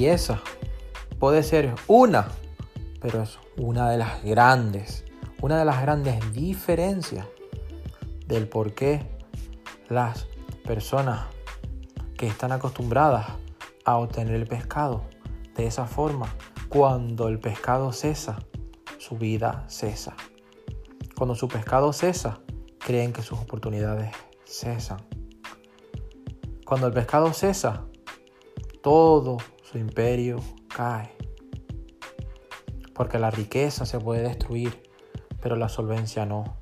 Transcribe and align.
Y 0.00 0.06
esa 0.06 0.40
puede 1.18 1.42
ser 1.42 1.74
una, 1.86 2.28
pero 3.02 3.22
es 3.22 3.38
una 3.58 3.90
de 3.90 3.98
las 3.98 4.24
grandes, 4.24 5.04
una 5.42 5.58
de 5.58 5.66
las 5.66 5.82
grandes 5.82 6.32
diferencias 6.32 7.26
del 8.26 8.48
por 8.48 8.72
qué 8.72 9.06
las 9.90 10.26
personas 10.64 11.26
que 12.16 12.26
están 12.26 12.50
acostumbradas 12.50 13.26
a 13.84 13.98
obtener 13.98 14.36
el 14.36 14.46
pescado 14.46 15.04
de 15.54 15.66
esa 15.66 15.86
forma, 15.86 16.34
cuando 16.70 17.28
el 17.28 17.38
pescado 17.38 17.92
cesa, 17.92 18.38
su 18.96 19.18
vida 19.18 19.66
cesa. 19.68 20.16
Cuando 21.14 21.34
su 21.34 21.46
pescado 21.46 21.92
cesa, 21.92 22.40
creen 22.78 23.12
que 23.12 23.20
sus 23.20 23.38
oportunidades 23.38 24.14
cesan. 24.46 25.02
Cuando 26.64 26.86
el 26.86 26.94
pescado 26.94 27.34
cesa, 27.34 27.84
todo 28.82 29.36
su 29.70 29.78
imperio 29.78 30.40
cae. 30.68 31.16
Porque 32.94 33.18
la 33.18 33.30
riqueza 33.30 33.86
se 33.86 34.00
puede 34.00 34.22
destruir, 34.22 34.82
pero 35.40 35.54
la 35.54 35.68
solvencia 35.68 36.26
no. 36.26 36.56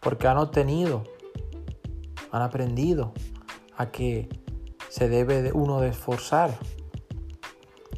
Porque 0.00 0.28
han 0.28 0.36
obtenido, 0.36 1.04
han 2.30 2.42
aprendido 2.42 3.12
a 3.76 3.90
que 3.90 4.28
se 4.90 5.08
debe 5.08 5.52
uno 5.52 5.80
de 5.80 5.88
esforzar 5.88 6.58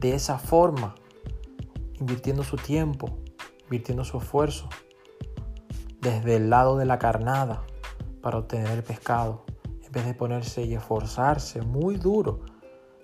de 0.00 0.14
esa 0.14 0.38
forma, 0.38 0.94
invirtiendo 1.98 2.44
su 2.44 2.56
tiempo, 2.56 3.18
invirtiendo 3.64 4.04
su 4.04 4.18
esfuerzo, 4.18 4.68
desde 6.00 6.36
el 6.36 6.50
lado 6.50 6.76
de 6.76 6.86
la 6.86 7.00
carnada 7.00 7.64
para 8.22 8.38
obtener 8.38 8.70
el 8.70 8.84
pescado, 8.84 9.44
en 9.82 9.90
vez 9.90 10.06
de 10.06 10.14
ponerse 10.14 10.62
y 10.62 10.74
esforzarse 10.74 11.62
muy 11.62 11.96
duro 11.96 12.57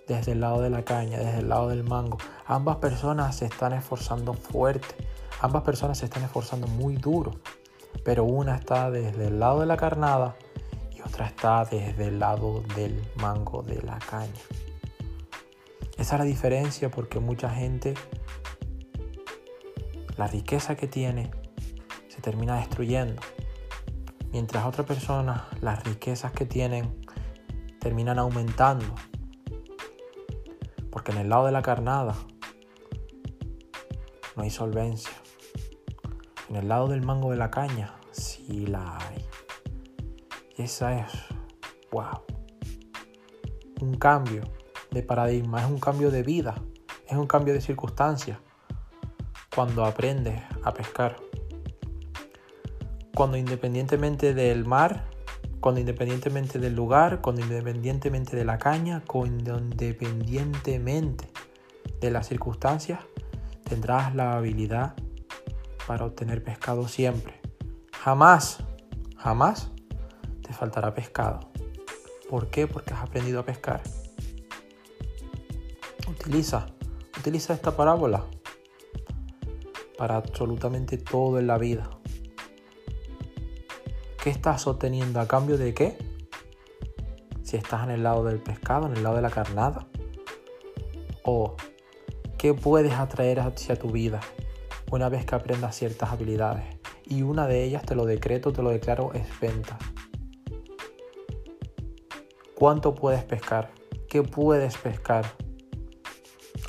desde 0.06 0.32
el 0.32 0.40
lado 0.40 0.60
de 0.60 0.70
la 0.70 0.84
caña, 0.84 1.18
desde 1.18 1.38
el 1.38 1.48
lado 1.48 1.68
del 1.68 1.84
mango. 1.84 2.18
Ambas 2.46 2.76
personas 2.76 3.36
se 3.36 3.46
están 3.46 3.72
esforzando 3.72 4.34
fuerte, 4.34 4.94
ambas 5.40 5.62
personas 5.62 5.98
se 5.98 6.06
están 6.06 6.22
esforzando 6.24 6.66
muy 6.66 6.96
duro, 6.96 7.32
pero 8.04 8.24
una 8.24 8.56
está 8.56 8.90
desde 8.90 9.28
el 9.28 9.40
lado 9.40 9.60
de 9.60 9.66
la 9.66 9.76
carnada 9.76 10.36
y 10.94 11.00
otra 11.00 11.26
está 11.26 11.64
desde 11.64 12.08
el 12.08 12.18
lado 12.18 12.62
del 12.76 13.02
mango 13.16 13.62
de 13.62 13.80
la 13.82 13.98
caña. 13.98 14.32
Esa 15.96 16.16
es 16.16 16.18
la 16.18 16.24
diferencia 16.24 16.90
porque 16.90 17.20
mucha 17.20 17.48
gente, 17.48 17.94
la 20.16 20.26
riqueza 20.26 20.76
que 20.76 20.88
tiene, 20.88 21.30
se 22.08 22.20
termina 22.20 22.56
destruyendo. 22.56 23.22
Mientras 24.32 24.66
otras 24.66 24.86
personas, 24.86 25.42
las 25.60 25.84
riquezas 25.84 26.32
que 26.32 26.44
tienen, 26.44 26.92
terminan 27.78 28.18
aumentando. 28.18 28.94
Porque 30.94 31.10
en 31.10 31.18
el 31.18 31.28
lado 31.28 31.46
de 31.46 31.50
la 31.50 31.60
carnada 31.60 32.14
no 34.36 34.44
hay 34.44 34.50
solvencia. 34.50 35.10
En 36.48 36.54
el 36.54 36.68
lado 36.68 36.86
del 36.86 37.02
mango 37.02 37.32
de 37.32 37.36
la 37.36 37.50
caña 37.50 37.96
sí 38.12 38.64
la 38.68 38.98
hay. 38.98 39.26
Esa 40.56 41.00
es, 41.00 41.10
wow, 41.90 42.22
un 43.80 43.94
cambio 43.94 44.44
de 44.92 45.02
paradigma, 45.02 45.62
es 45.64 45.68
un 45.68 45.80
cambio 45.80 46.12
de 46.12 46.22
vida, 46.22 46.54
es 47.08 47.16
un 47.16 47.26
cambio 47.26 47.54
de 47.54 47.60
circunstancias 47.60 48.38
cuando 49.52 49.84
aprendes 49.84 50.40
a 50.62 50.72
pescar. 50.72 51.16
Cuando 53.16 53.36
independientemente 53.36 54.32
del 54.32 54.64
mar, 54.64 55.10
cuando 55.64 55.80
independientemente 55.80 56.58
del 56.58 56.74
lugar, 56.74 57.22
cuando 57.22 57.40
independientemente 57.40 58.36
de 58.36 58.44
la 58.44 58.58
caña, 58.58 59.02
cuando 59.06 59.56
independientemente 59.56 61.30
de 62.02 62.10
las 62.10 62.28
circunstancias, 62.28 63.00
tendrás 63.66 64.14
la 64.14 64.36
habilidad 64.36 64.94
para 65.86 66.04
obtener 66.04 66.44
pescado 66.44 66.86
siempre. 66.86 67.40
Jamás, 67.92 68.58
jamás 69.16 69.70
te 70.46 70.52
faltará 70.52 70.92
pescado. 70.92 71.40
¿Por 72.28 72.50
qué? 72.50 72.66
Porque 72.66 72.92
has 72.92 73.00
aprendido 73.00 73.40
a 73.40 73.46
pescar. 73.46 73.80
Utiliza, 76.06 76.66
utiliza 77.18 77.54
esta 77.54 77.74
parábola 77.74 78.26
para 79.96 80.16
absolutamente 80.16 80.98
todo 80.98 81.38
en 81.38 81.46
la 81.46 81.56
vida. 81.56 81.88
¿Qué 84.24 84.30
estás 84.30 84.66
obteniendo 84.66 85.20
a 85.20 85.28
cambio 85.28 85.58
de 85.58 85.74
qué? 85.74 85.98
Si 87.42 87.58
estás 87.58 87.84
en 87.84 87.90
el 87.90 88.02
lado 88.02 88.24
del 88.24 88.38
pescado, 88.38 88.86
en 88.86 88.96
el 88.96 89.02
lado 89.02 89.16
de 89.16 89.20
la 89.20 89.28
carnada. 89.28 89.86
O 91.24 91.56
qué 92.38 92.54
puedes 92.54 92.94
atraer 92.94 93.40
hacia 93.40 93.78
tu 93.78 93.90
vida 93.90 94.20
una 94.90 95.10
vez 95.10 95.26
que 95.26 95.34
aprendas 95.34 95.76
ciertas 95.76 96.10
habilidades. 96.10 96.64
Y 97.04 97.20
una 97.20 97.46
de 97.46 97.64
ellas, 97.64 97.84
te 97.84 97.94
lo 97.94 98.06
decreto, 98.06 98.50
te 98.50 98.62
lo 98.62 98.70
declaro, 98.70 99.12
es 99.12 99.28
venta. 99.40 99.76
¿Cuánto 102.54 102.94
puedes 102.94 103.24
pescar? 103.24 103.72
¿Qué 104.08 104.22
puedes 104.22 104.78
pescar? 104.78 105.26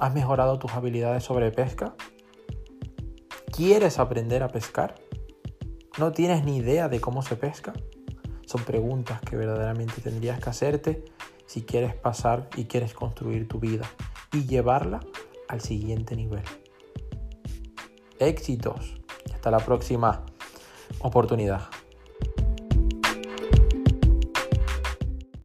¿Has 0.02 0.14
mejorado 0.14 0.60
tus 0.60 0.74
habilidades 0.74 1.24
sobre 1.24 1.52
pesca? 1.52 1.96
¿Quieres 3.54 3.98
aprender 3.98 4.44
a 4.44 4.50
pescar? 4.50 4.96
¿No 5.98 6.12
tienes 6.12 6.44
ni 6.44 6.58
idea 6.58 6.90
de 6.90 7.00
cómo 7.00 7.22
se 7.22 7.38
pesca? 7.38 7.72
Son 8.46 8.64
preguntas 8.66 9.22
que 9.22 9.38
verdaderamente 9.38 10.02
tendrías 10.02 10.42
que 10.42 10.50
hacerte 10.50 11.06
si 11.46 11.62
quieres 11.62 11.96
pasar 11.96 12.50
y 12.58 12.66
quieres 12.66 12.94
construir 12.94 13.48
tu 13.48 13.62
vida 13.62 13.90
y 14.34 14.46
llevarla 14.46 15.00
al 15.48 15.62
siguiente 15.62 16.18
nivel. 16.18 16.44
Éxitos. 18.20 18.96
Hasta 19.34 19.52
la 19.52 19.60
próxima 19.60 20.26
oportunidad. 21.00 21.70